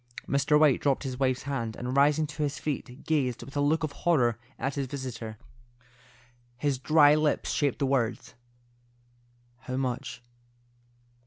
[0.27, 0.59] Mr.
[0.59, 3.91] White dropped his wife's hand, and rising to his feet, gazed with a look of
[3.91, 5.37] horror at his visitor.
[6.57, 8.33] His dry lips shaped the words,
[9.59, 10.23] "How much?"